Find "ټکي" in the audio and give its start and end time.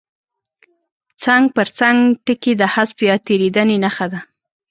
2.25-2.53